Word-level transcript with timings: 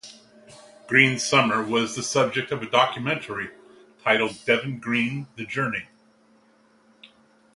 Green's 0.87 1.23
summer 1.23 1.61
was 1.61 1.95
the 1.95 2.01
subject 2.01 2.51
of 2.51 2.63
a 2.63 2.65
documentary 2.67 3.51
titled 4.03 4.43
Devin 4.47 4.79
Green: 4.79 5.27
The 5.35 5.45
Journey. 5.45 5.89